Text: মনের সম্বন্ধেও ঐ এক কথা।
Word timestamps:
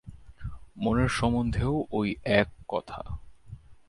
মনের 0.77 1.09
সম্বন্ধেও 1.09 1.87
ঐ 1.93 2.13
এক 2.23 2.47
কথা। 2.67 3.01